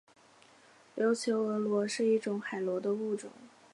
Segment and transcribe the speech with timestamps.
[0.95, 3.29] 琉球峨螺是一种海螺的物种。